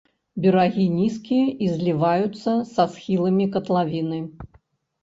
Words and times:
Берагі 0.45 0.85
нізкія 0.99 1.45
і 1.65 1.69
зліваюцца 1.75 2.51
са 2.73 2.83
схіламі 2.95 3.49
катлавіны. 3.59 4.19